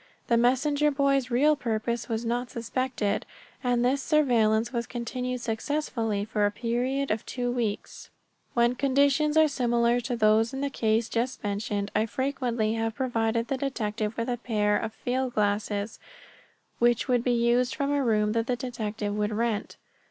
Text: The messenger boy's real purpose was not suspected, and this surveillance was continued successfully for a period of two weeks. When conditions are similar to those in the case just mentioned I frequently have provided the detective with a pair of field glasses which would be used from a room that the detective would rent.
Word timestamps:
The 0.29 0.35
messenger 0.35 0.89
boy's 0.89 1.29
real 1.29 1.55
purpose 1.55 2.09
was 2.09 2.25
not 2.25 2.49
suspected, 2.49 3.23
and 3.63 3.85
this 3.85 4.01
surveillance 4.01 4.73
was 4.73 4.87
continued 4.87 5.41
successfully 5.41 6.25
for 6.25 6.43
a 6.47 6.51
period 6.51 7.11
of 7.11 7.23
two 7.23 7.51
weeks. 7.51 8.09
When 8.55 8.73
conditions 8.73 9.37
are 9.37 9.47
similar 9.47 9.99
to 9.99 10.15
those 10.15 10.55
in 10.55 10.61
the 10.61 10.71
case 10.71 11.07
just 11.07 11.43
mentioned 11.43 11.91
I 11.95 12.07
frequently 12.07 12.73
have 12.73 12.95
provided 12.95 13.47
the 13.47 13.57
detective 13.57 14.17
with 14.17 14.27
a 14.29 14.37
pair 14.37 14.75
of 14.75 14.91
field 14.91 15.35
glasses 15.35 15.99
which 16.79 17.07
would 17.07 17.23
be 17.23 17.29
used 17.33 17.75
from 17.75 17.91
a 17.91 18.03
room 18.03 18.31
that 18.31 18.47
the 18.47 18.55
detective 18.55 19.15
would 19.15 19.31
rent. 19.31 19.77